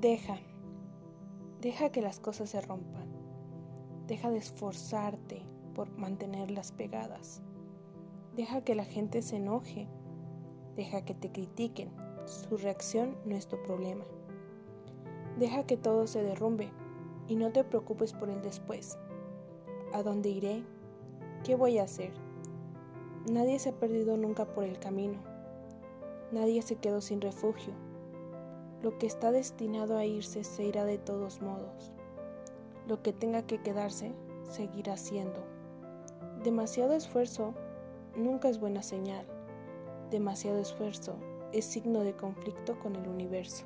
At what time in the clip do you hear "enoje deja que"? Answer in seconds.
9.36-11.14